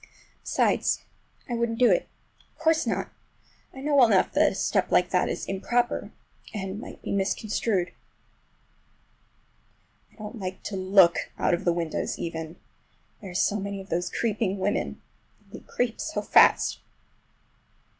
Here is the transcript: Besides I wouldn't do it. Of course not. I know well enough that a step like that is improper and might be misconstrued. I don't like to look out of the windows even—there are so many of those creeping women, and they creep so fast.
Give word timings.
Besides 0.41 1.03
I 1.47 1.53
wouldn't 1.53 1.77
do 1.77 1.91
it. 1.91 2.07
Of 2.51 2.57
course 2.57 2.87
not. 2.87 3.11
I 3.71 3.81
know 3.81 3.93
well 3.93 4.07
enough 4.07 4.31
that 4.33 4.51
a 4.51 4.55
step 4.55 4.91
like 4.91 5.11
that 5.11 5.29
is 5.29 5.45
improper 5.45 6.11
and 6.55 6.81
might 6.81 7.03
be 7.03 7.11
misconstrued. 7.11 7.91
I 10.11 10.15
don't 10.15 10.39
like 10.39 10.63
to 10.63 10.75
look 10.75 11.29
out 11.37 11.53
of 11.53 11.65
the 11.65 11.71
windows 11.71 12.17
even—there 12.17 13.29
are 13.29 13.35
so 13.35 13.59
many 13.59 13.79
of 13.79 13.89
those 13.89 14.09
creeping 14.09 14.57
women, 14.57 14.99
and 15.43 15.51
they 15.51 15.59
creep 15.59 16.01
so 16.01 16.23
fast. 16.23 16.79